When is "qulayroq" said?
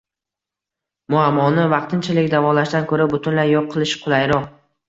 4.09-4.51